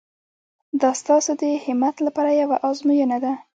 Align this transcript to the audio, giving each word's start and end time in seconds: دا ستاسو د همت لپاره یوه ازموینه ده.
دا 0.81 0.89
ستاسو 1.01 1.31
د 1.41 1.43
همت 1.65 1.95
لپاره 2.07 2.31
یوه 2.41 2.57
ازموینه 2.69 3.17
ده. 3.23 3.33